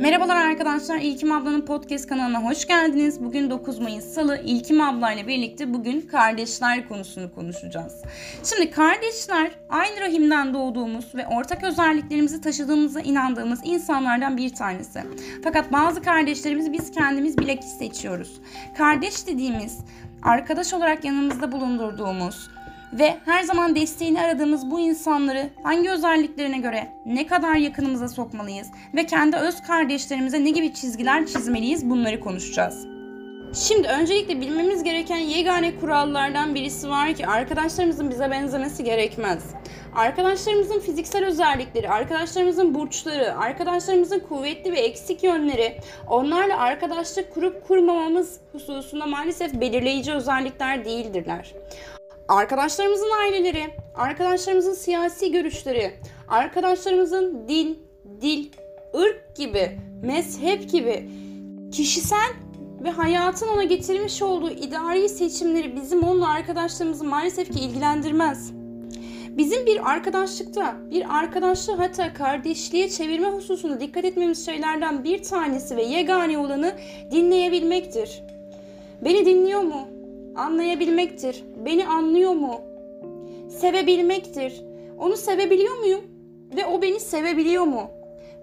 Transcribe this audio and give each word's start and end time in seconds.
Merhabalar 0.00 0.36
arkadaşlar, 0.36 0.98
İlkim 0.98 1.32
Abla'nın 1.32 1.60
podcast 1.60 2.06
kanalına 2.06 2.42
hoş 2.42 2.66
geldiniz. 2.66 3.24
Bugün 3.24 3.50
9 3.50 3.78
Mayıs 3.78 4.04
Salı, 4.04 4.40
İlkim 4.44 4.80
Abla 4.80 5.12
ile 5.12 5.26
birlikte 5.26 5.74
bugün 5.74 6.00
kardeşler 6.00 6.88
konusunu 6.88 7.34
konuşacağız. 7.34 8.02
Şimdi 8.44 8.70
kardeşler 8.70 9.50
aynı 9.68 10.00
rahimden 10.00 10.54
doğduğumuz 10.54 11.14
ve 11.14 11.26
ortak 11.26 11.64
özelliklerimizi 11.64 12.40
taşıdığımıza 12.40 13.00
inandığımız 13.00 13.60
insanlardan 13.64 14.36
bir 14.36 14.54
tanesi. 14.54 15.02
Fakat 15.44 15.72
bazı 15.72 16.02
kardeşlerimizi 16.02 16.72
biz 16.72 16.90
kendimiz 16.90 17.38
bilakis 17.38 17.78
seçiyoruz. 17.78 18.40
Kardeş 18.78 19.26
dediğimiz, 19.26 19.78
arkadaş 20.22 20.74
olarak 20.74 21.04
yanımızda 21.04 21.52
bulundurduğumuz, 21.52 22.50
ve 22.92 23.16
her 23.24 23.42
zaman 23.42 23.76
desteğini 23.76 24.20
aradığımız 24.20 24.70
bu 24.70 24.80
insanları 24.80 25.50
hangi 25.62 25.90
özelliklerine 25.90 26.58
göre 26.58 26.92
ne 27.06 27.26
kadar 27.26 27.54
yakınımıza 27.54 28.08
sokmalıyız 28.08 28.68
ve 28.94 29.06
kendi 29.06 29.36
öz 29.36 29.62
kardeşlerimize 29.62 30.44
ne 30.44 30.50
gibi 30.50 30.74
çizgiler 30.74 31.26
çizmeliyiz 31.26 31.90
bunları 31.90 32.20
konuşacağız. 32.20 32.86
Şimdi 33.54 33.88
öncelikle 33.88 34.40
bilmemiz 34.40 34.82
gereken 34.82 35.18
yegane 35.18 35.76
kurallardan 35.76 36.54
birisi 36.54 36.88
var 36.88 37.14
ki 37.14 37.26
arkadaşlarımızın 37.26 38.10
bize 38.10 38.30
benzemesi 38.30 38.84
gerekmez. 38.84 39.44
Arkadaşlarımızın 39.96 40.80
fiziksel 40.80 41.24
özellikleri, 41.24 41.88
arkadaşlarımızın 41.88 42.74
burçları, 42.74 43.38
arkadaşlarımızın 43.38 44.20
kuvvetli 44.20 44.72
ve 44.72 44.80
eksik 44.80 45.22
yönleri, 45.22 45.80
onlarla 46.08 46.58
arkadaşlık 46.58 47.34
kurup 47.34 47.68
kurmamamız 47.68 48.40
hususunda 48.52 49.06
maalesef 49.06 49.60
belirleyici 49.60 50.12
özellikler 50.12 50.84
değildirler 50.84 51.54
arkadaşlarımızın 52.30 53.10
aileleri, 53.22 53.66
arkadaşlarımızın 53.94 54.74
siyasi 54.74 55.32
görüşleri, 55.32 55.92
arkadaşlarımızın 56.28 57.48
din, 57.48 57.78
dil, 58.20 58.48
ırk 58.94 59.36
gibi, 59.36 59.78
mezhep 60.02 60.70
gibi 60.70 61.08
kişisel 61.72 62.30
ve 62.84 62.90
hayatın 62.90 63.48
ona 63.48 63.64
getirmiş 63.64 64.22
olduğu 64.22 64.50
idari 64.50 65.08
seçimleri 65.08 65.76
bizim 65.76 66.02
onunla 66.02 66.28
arkadaşlarımızı 66.28 67.04
maalesef 67.04 67.52
ki 67.52 67.60
ilgilendirmez. 67.60 68.52
Bizim 69.28 69.66
bir 69.66 69.90
arkadaşlıkta, 69.90 70.76
bir 70.90 71.18
arkadaşlığı 71.18 71.74
hatta 71.74 72.14
kardeşliğe 72.14 72.88
çevirme 72.88 73.28
hususunda 73.28 73.80
dikkat 73.80 74.04
etmemiz 74.04 74.46
şeylerden 74.46 75.04
bir 75.04 75.22
tanesi 75.22 75.76
ve 75.76 75.82
yegane 75.82 76.38
olanı 76.38 76.72
dinleyebilmektir. 77.10 78.22
Beni 79.04 79.26
dinliyor 79.26 79.60
mu? 79.60 79.88
Anlayabilmektir. 80.36 81.44
Beni 81.64 81.86
anlıyor 81.86 82.32
mu? 82.32 82.60
Sevebilmektir. 83.60 84.62
Onu 84.98 85.16
sevebiliyor 85.16 85.78
muyum? 85.78 86.00
Ve 86.56 86.66
o 86.66 86.82
beni 86.82 87.00
sevebiliyor 87.00 87.64
mu? 87.64 87.90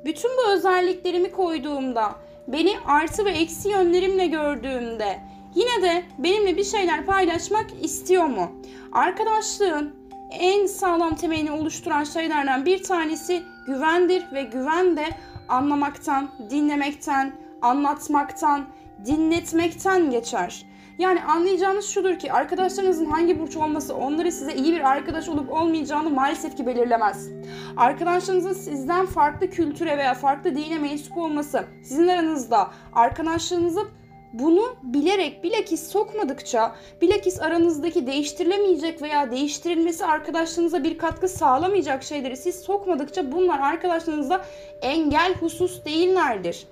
Bütün 0.05 0.31
bu 0.31 0.51
özelliklerimi 0.51 1.31
koyduğumda, 1.31 2.15
beni 2.47 2.71
artı 2.85 3.25
ve 3.25 3.31
eksi 3.31 3.69
yönlerimle 3.69 4.27
gördüğümde 4.27 5.19
yine 5.55 5.81
de 5.81 6.03
benimle 6.17 6.57
bir 6.57 6.63
şeyler 6.63 7.05
paylaşmak 7.05 7.65
istiyor 7.81 8.25
mu? 8.25 8.51
Arkadaşlığın 8.91 9.95
en 10.31 10.65
sağlam 10.65 11.15
temelini 11.15 11.51
oluşturan 11.51 12.03
şeylerden 12.03 12.65
bir 12.65 12.83
tanesi 12.83 13.43
güvendir 13.67 14.23
ve 14.33 14.43
güven 14.43 14.97
de 14.97 15.05
anlamaktan, 15.47 16.29
dinlemekten, 16.49 17.33
anlatmaktan, 17.61 18.65
dinletmekten 19.05 20.11
geçer. 20.11 20.65
Yani 20.97 21.23
anlayacağınız 21.23 21.85
şudur 21.85 22.19
ki 22.19 22.33
arkadaşlarınızın 22.33 23.05
hangi 23.05 23.39
burç 23.39 23.55
olması 23.55 23.95
onları 23.95 24.31
size 24.31 24.53
iyi 24.53 24.73
bir 24.73 24.89
arkadaş 24.89 25.29
olup 25.29 25.51
olmayacağını 25.51 26.09
maalesef 26.09 26.57
ki 26.57 26.65
belirlemez. 26.65 27.29
Arkadaşlarınızın 27.77 28.53
sizden 28.53 29.05
farklı 29.05 29.49
kültüre 29.49 29.97
veya 29.97 30.13
farklı 30.13 30.55
dine 30.55 30.77
mensup 30.77 31.17
olması 31.17 31.65
sizin 31.83 32.07
aranızda 32.07 32.71
arkadaşlığınızı 32.93 33.87
bunu 34.33 34.75
bilerek 34.83 35.43
bilakis 35.43 35.91
sokmadıkça, 35.91 36.75
bilakis 37.01 37.41
aranızdaki 37.41 38.07
değiştirilemeyecek 38.07 39.01
veya 39.01 39.31
değiştirilmesi 39.31 40.05
arkadaşlığınıza 40.05 40.83
bir 40.83 40.97
katkı 40.97 41.27
sağlamayacak 41.27 42.03
şeyleri 42.03 42.37
siz 42.37 42.55
sokmadıkça 42.55 43.31
bunlar 43.31 43.59
arkadaşlığınızda 43.59 44.45
engel 44.81 45.33
husus 45.33 45.85
değillerdir. 45.85 46.67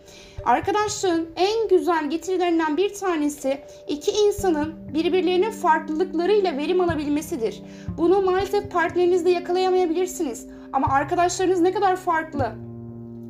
Arkadaşlığın 0.45 1.29
en 1.35 1.67
güzel 1.67 2.09
getirilerinden 2.09 2.77
bir 2.77 2.93
tanesi 2.93 3.61
iki 3.87 4.11
insanın 4.11 4.73
birbirlerinin 4.93 5.51
farklılıklarıyla 5.51 6.57
verim 6.57 6.81
alabilmesidir. 6.81 7.61
Bunu 7.97 8.21
maalesef 8.21 8.71
partnerinizde 8.71 9.29
yakalayamayabilirsiniz. 9.29 10.47
Ama 10.73 10.87
arkadaşlarınız 10.87 11.61
ne 11.61 11.73
kadar 11.73 11.95
farklı, 11.95 12.51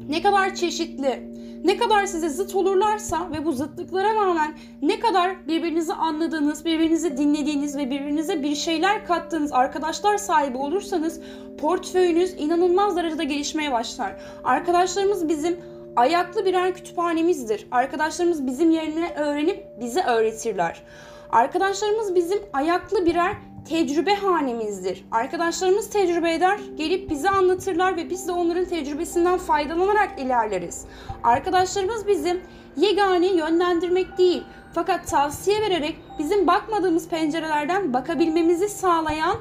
ne 0.10 0.22
kadar 0.22 0.56
çeşitli, 0.56 1.30
ne 1.64 1.78
kadar 1.78 2.06
size 2.06 2.30
zıt 2.30 2.56
olurlarsa 2.56 3.32
ve 3.32 3.46
bu 3.46 3.52
zıtlıklara 3.52 4.16
rağmen 4.16 4.56
ne 4.82 5.00
kadar 5.00 5.48
birbirinizi 5.48 5.94
anladığınız, 5.94 6.66
birbirinizi 6.66 7.18
dinlediğiniz 7.18 7.78
ve 7.78 7.90
birbirinize 7.90 8.44
bir 8.44 8.56
şeyler 8.56 9.06
kattığınız 9.06 9.54
arkadaşlar 9.54 10.18
sahibi 10.18 10.58
olursanız 10.58 11.22
portföyünüz 11.58 12.34
inanılmaz 12.38 12.96
derecede 12.96 13.24
gelişmeye 13.24 13.72
başlar. 13.72 14.16
Arkadaşlarımız 14.44 15.30
bizim 15.30 15.60
ayaklı 15.96 16.46
birer 16.46 16.74
kütüphanemizdir. 16.74 17.68
Arkadaşlarımız 17.72 18.48
bizim 18.48 18.72
yerine 18.72 19.14
öğrenip 19.16 19.66
bize 19.80 20.04
öğretirler. 20.04 20.84
Arkadaşlarımız 21.32 22.16
bizim 22.16 22.40
ayaklı 22.54 23.06
birer 23.06 23.34
tecrübe 23.70 24.16
hanemizdir. 24.16 25.06
Arkadaşlarımız 25.12 25.90
tecrübe 25.90 26.34
eder, 26.34 26.60
gelip 26.78 27.10
bize 27.10 27.30
anlatırlar 27.30 27.98
ve 27.98 28.10
biz 28.10 28.28
de 28.28 28.32
onların 28.32 28.66
tecrübesinden 28.66 29.38
faydalanarak 29.38 30.20
ilerleriz. 30.20 30.86
Arkadaşlarımız 31.24 32.08
bizim 32.08 32.42
yegane 32.78 33.28
yönlendirmek 33.28 34.18
değil, 34.18 34.44
fakat 34.74 35.08
tavsiye 35.08 35.62
vererek 35.62 35.96
bizim 36.20 36.48
bakmadığımız 36.48 37.10
pencerelerden 37.10 37.94
bakabilmemizi 37.94 38.70
sağlayan 38.70 39.38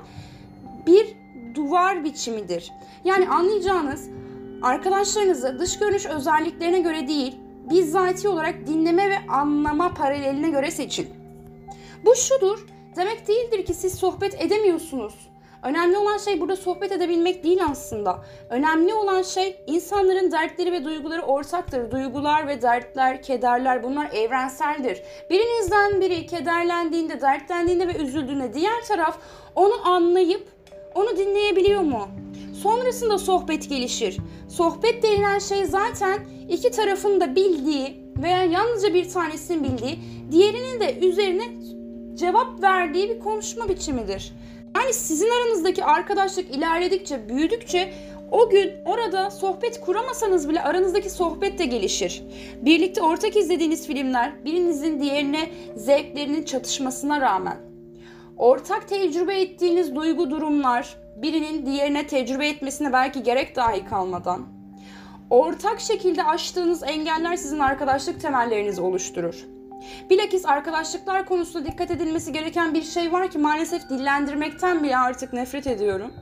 bir 0.87 1.17
duvar 1.55 2.05
biçimidir. 2.05 2.73
Yani 3.05 3.29
anlayacağınız 3.29 4.09
arkadaşlarınızı 4.63 5.59
dış 5.59 5.79
görünüş 5.79 6.07
özelliklerine 6.07 6.81
göre 6.81 7.09
değil, 7.09 7.37
bizzati 7.71 8.29
olarak 8.29 8.67
dinleme 8.67 9.11
ve 9.11 9.19
anlama 9.29 9.95
paraleline 9.95 10.51
göre 10.51 10.71
seçin. 10.71 11.09
Bu 12.05 12.17
şudur, 12.17 12.67
demek 12.97 13.29
değildir 13.29 13.65
ki 13.67 13.75
siz 13.75 13.95
sohbet 13.95 14.43
edemiyorsunuz. 14.43 15.15
Önemli 15.65 15.99
olan 15.99 16.19
şey 16.19 16.41
burada 16.41 16.57
sohbet 16.57 16.93
edebilmek 16.93 17.45
değil 17.45 17.61
aslında. 17.71 18.25
Önemli 18.51 18.95
olan 18.95 19.23
şey 19.23 19.57
insanların 19.67 20.33
dertleri 20.33 20.73
ve 20.73 20.85
duyguları 20.85 21.23
ortaktır. 21.23 21.91
Duygular 21.91 22.49
ve 22.49 22.63
dertler, 22.63 23.23
kederler 23.23 23.83
bunlar 23.83 24.11
evrenseldir. 24.13 25.03
Birinizden 25.31 26.01
biri 26.01 26.27
kederlendiğinde, 26.27 27.21
dertlendiğinde 27.21 27.89
ve 27.89 27.97
üzüldüğünde 27.97 28.55
diğer 28.55 28.85
taraf 28.85 29.19
onu 29.55 29.89
anlayıp 29.89 30.49
onu 30.95 31.17
dinleyebiliyor 31.17 31.81
mu? 31.81 32.09
Sonrasında 32.63 33.19
sohbet 33.19 33.69
gelişir. 33.69 34.17
Sohbet 34.49 35.03
denilen 35.03 35.39
şey 35.39 35.65
zaten 35.65 36.19
iki 36.49 36.71
tarafın 36.71 37.21
da 37.21 37.37
bildiği 37.37 38.05
veya 38.23 38.45
yalnızca 38.45 38.95
bir 38.95 39.11
tanesinin 39.11 39.65
bildiği, 39.65 39.99
diğerinin 40.31 40.81
de 40.81 40.99
üzerine 40.99 41.64
cevap 42.25 42.63
verdiği 42.63 43.09
bir 43.09 43.21
konuşma 43.21 43.69
biçimidir. 43.69 44.33
Yani 44.77 44.95
sizin 44.95 45.29
aranızdaki 45.31 45.85
arkadaşlık 45.85 46.51
ilerledikçe, 46.51 47.29
büyüdükçe 47.29 47.93
o 48.31 48.51
gün 48.51 48.73
orada 48.85 49.31
sohbet 49.31 49.81
kuramasanız 49.81 50.49
bile 50.49 50.63
aranızdaki 50.63 51.11
sohbet 51.11 51.59
de 51.59 51.65
gelişir. 51.65 52.23
Birlikte 52.63 53.03
ortak 53.03 53.37
izlediğiniz 53.37 53.87
filmler 53.87 54.45
birinizin 54.45 55.01
diğerine 55.01 55.51
zevklerinin 55.77 56.45
çatışmasına 56.45 57.21
rağmen 57.21 57.57
ortak 58.37 58.89
tecrübe 58.89 59.41
ettiğiniz 59.41 59.97
duygu 59.97 60.31
durumlar 60.31 60.97
birinin 61.17 61.67
diğerine 61.67 62.07
tecrübe 62.07 62.49
etmesine 62.49 62.93
belki 62.93 63.23
gerek 63.23 63.57
dahi 63.57 63.87
kalmadan 63.87 64.47
ortak 65.31 65.81
şekilde 65.81 66.25
aştığınız 66.25 66.83
engeller 66.83 67.37
sizin 67.37 67.59
arkadaşlık 67.59 68.21
temellerinizi 68.21 68.81
oluşturur. 68.81 69.54
Bilakis 70.11 70.47
arkadaşlıklar 70.47 71.27
konusunda 71.27 71.67
dikkat 71.67 71.91
edilmesi 71.91 72.33
gereken 72.33 72.75
bir 72.75 72.83
şey 72.83 73.13
var 73.13 73.31
ki 73.31 73.39
maalesef 73.39 73.89
dillendirmekten 73.89 74.83
bile 74.83 74.97
artık 74.97 75.33
nefret 75.33 75.67
ediyorum. 75.67 76.13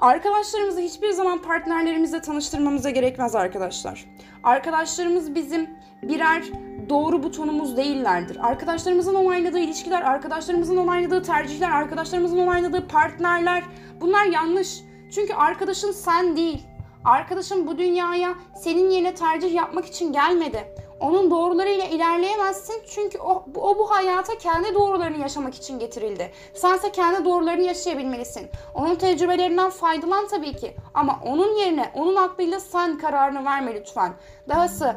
Arkadaşlarımızı 0.00 0.80
hiçbir 0.80 1.10
zaman 1.10 1.42
partnerlerimizle 1.42 2.20
tanıştırmamıza 2.20 2.90
gerekmez 2.90 3.34
arkadaşlar. 3.34 4.04
Arkadaşlarımız 4.42 5.34
bizim 5.34 5.70
birer 6.02 6.42
doğru 6.88 7.22
butonumuz 7.22 7.76
değillerdir. 7.76 8.48
Arkadaşlarımızın 8.48 9.14
onayladığı 9.14 9.58
ilişkiler, 9.58 10.02
arkadaşlarımızın 10.02 10.76
onayladığı 10.76 11.22
tercihler, 11.22 11.70
arkadaşlarımızın 11.70 12.38
onayladığı 12.38 12.88
partnerler 12.88 13.62
bunlar 14.00 14.24
yanlış. 14.24 14.80
Çünkü 15.14 15.34
arkadaşın 15.34 15.92
sen 15.92 16.36
değil. 16.36 16.62
Arkadaşın 17.04 17.66
bu 17.66 17.78
dünyaya 17.78 18.34
senin 18.56 18.90
yerine 18.90 19.14
tercih 19.14 19.54
yapmak 19.54 19.86
için 19.86 20.12
gelmedi. 20.12 20.64
Onun 21.00 21.30
doğrularıyla 21.30 21.84
ilerleyemezsin 21.84 22.74
çünkü 22.86 23.18
o, 23.18 23.44
o 23.54 23.78
bu 23.78 23.90
hayata 23.90 24.38
kendi 24.38 24.74
doğrularını 24.74 25.18
yaşamak 25.18 25.54
için 25.54 25.78
getirildi. 25.78 26.30
Sense 26.54 26.92
kendi 26.92 27.24
doğrularını 27.24 27.62
yaşayabilmelisin. 27.62 28.48
Onun 28.74 28.94
tecrübelerinden 28.94 29.70
faydalan 29.70 30.26
tabii 30.26 30.56
ki 30.56 30.74
ama 30.94 31.20
onun 31.24 31.56
yerine 31.56 31.90
onun 31.94 32.16
aklıyla 32.16 32.60
sen 32.60 32.98
kararını 32.98 33.44
verme 33.44 33.74
lütfen. 33.74 34.12
Dahası 34.48 34.96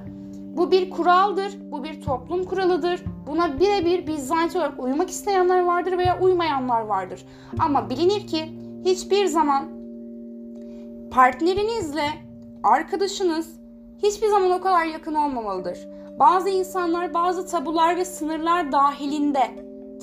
bu 0.57 0.71
bir 0.71 0.89
kuraldır, 0.89 1.53
bu 1.71 1.83
bir 1.83 2.01
toplum 2.01 2.43
kuralıdır. 2.43 3.03
Buna 3.27 3.59
birebir 3.59 4.07
bizzat 4.07 4.55
olarak 4.55 4.83
uymak 4.83 5.09
isteyenler 5.09 5.65
vardır 5.65 5.97
veya 5.97 6.19
uymayanlar 6.21 6.81
vardır. 6.81 7.25
Ama 7.59 7.89
bilinir 7.89 8.27
ki 8.27 8.51
hiçbir 8.85 9.25
zaman 9.25 9.69
partnerinizle 11.11 12.09
arkadaşınız 12.63 13.59
hiçbir 14.03 14.27
zaman 14.27 14.51
o 14.51 14.61
kadar 14.61 14.85
yakın 14.85 15.15
olmamalıdır. 15.15 15.87
Bazı 16.19 16.49
insanlar 16.49 17.13
bazı 17.13 17.47
tabular 17.47 17.97
ve 17.97 18.05
sınırlar 18.05 18.71
dahilinde 18.71 19.51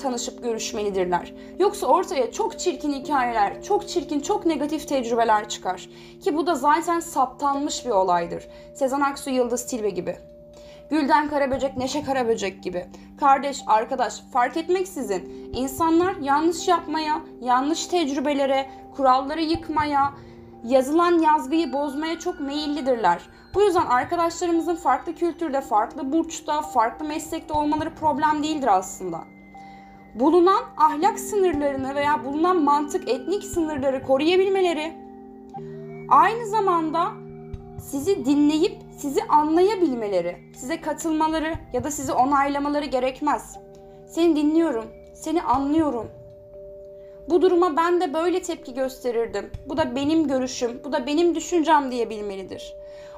tanışıp 0.02 0.42
görüşmelidirler. 0.42 1.34
Yoksa 1.58 1.86
ortaya 1.86 2.32
çok 2.32 2.58
çirkin 2.58 2.92
hikayeler, 2.92 3.62
çok 3.62 3.88
çirkin, 3.88 4.20
çok 4.20 4.46
negatif 4.46 4.88
tecrübeler 4.88 5.48
çıkar. 5.48 5.88
Ki 6.24 6.36
bu 6.36 6.46
da 6.46 6.54
zaten 6.54 7.00
saptanmış 7.00 7.86
bir 7.86 7.90
olaydır. 7.90 8.48
Sezen 8.74 9.00
Aksu, 9.00 9.30
Yıldız 9.30 9.66
Tilbe 9.66 9.90
gibi. 9.90 10.16
Gülden 10.90 11.28
Karaböcek, 11.28 11.76
Neşe 11.76 12.02
Karaböcek 12.02 12.62
gibi. 12.62 12.86
Kardeş, 13.20 13.62
arkadaş 13.66 14.22
fark 14.32 14.56
etmeksizin 14.56 15.50
insanlar 15.54 16.16
yanlış 16.16 16.68
yapmaya, 16.68 17.20
yanlış 17.40 17.86
tecrübelere, 17.86 18.70
kuralları 18.96 19.42
yıkmaya, 19.42 20.14
yazılan 20.64 21.18
yazgıyı 21.18 21.72
bozmaya 21.72 22.18
çok 22.18 22.40
meyillidirler. 22.40 23.22
Bu 23.54 23.62
yüzden 23.62 23.86
arkadaşlarımızın 23.86 24.74
farklı 24.74 25.14
kültürde, 25.14 25.60
farklı 25.60 26.12
burçta, 26.12 26.62
farklı 26.62 27.04
meslekte 27.04 27.52
olmaları 27.54 27.94
problem 27.94 28.42
değildir 28.42 28.68
aslında. 28.78 29.20
Bulunan 30.14 30.62
ahlak 30.76 31.18
sınırlarını 31.20 31.94
veya 31.94 32.24
bulunan 32.24 32.62
mantık, 32.62 33.08
etnik 33.08 33.44
sınırları 33.44 34.02
koruyabilmeleri, 34.02 34.92
aynı 36.08 36.46
zamanda 36.46 37.08
sizi 37.80 38.24
dinleyip 38.24 38.82
sizi 38.98 39.24
anlayabilmeleri, 39.24 40.36
size 40.56 40.80
katılmaları 40.80 41.54
ya 41.72 41.84
da 41.84 41.90
sizi 41.90 42.12
onaylamaları 42.12 42.84
gerekmez. 42.84 43.56
Seni 44.06 44.36
dinliyorum, 44.36 44.84
seni 45.14 45.42
anlıyorum. 45.42 46.06
Bu 47.28 47.42
duruma 47.42 47.76
ben 47.76 48.00
de 48.00 48.14
böyle 48.14 48.42
tepki 48.42 48.74
gösterirdim. 48.74 49.50
Bu 49.66 49.76
da 49.76 49.96
benim 49.96 50.28
görüşüm, 50.28 50.80
bu 50.84 50.92
da 50.92 51.06
benim 51.06 51.34
düşüncem 51.34 51.90
diyebilmelidir. 51.90 52.74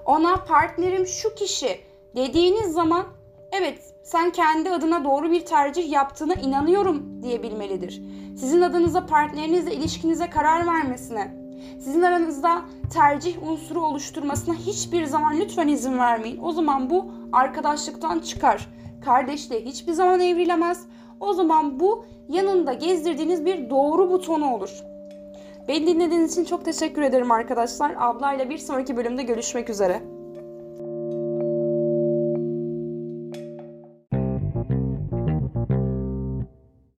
Ona 0.07 0.37
partnerim 0.37 1.07
şu 1.07 1.35
kişi 1.35 1.81
dediğiniz 2.17 2.73
zaman 2.73 3.07
evet 3.53 3.79
sen 4.03 4.31
kendi 4.31 4.71
adına 4.71 5.05
doğru 5.05 5.31
bir 5.31 5.45
tercih 5.45 5.91
yaptığına 5.91 6.35
inanıyorum 6.35 7.23
diyebilmelidir. 7.23 8.03
Sizin 8.37 8.63
adınıza 8.63 9.07
partnerinizle 9.07 9.75
ilişkinize 9.75 10.31
karar 10.31 10.67
vermesine, 10.67 11.35
sizin 11.81 12.03
aranızda 12.03 12.63
tercih 12.95 13.43
unsuru 13.43 13.81
oluşturmasına 13.81 14.55
hiçbir 14.55 15.05
zaman 15.05 15.41
lütfen 15.41 15.69
izin 15.69 15.99
vermeyin. 15.99 16.41
O 16.43 16.53
zaman 16.53 16.91
bu 16.91 17.13
arkadaşlıktan 17.33 18.19
çıkar. 18.19 18.69
Kardeşliğe 19.05 19.61
hiçbir 19.61 19.93
zaman 19.93 20.21
evrilemez. 20.21 20.87
O 21.23 21.33
zaman 21.33 21.81
bu 21.81 22.05
yanında 22.29 22.73
gezdirdiğiniz 22.73 23.45
bir 23.45 23.71
doğru 23.71 24.11
butonu 24.11 24.55
olur. 24.55 24.85
Beni 25.69 25.87
dinlediğiniz 25.87 26.33
için 26.33 26.45
çok 26.45 26.65
teşekkür 26.65 27.03
ederim 27.03 27.31
arkadaşlar. 27.31 27.95
Ablayla 27.99 28.51
bir 28.51 28.59
sonraki 28.59 28.97
bölümde 28.97 29.23
görüşmek 29.23 29.71
üzere. 29.71 30.03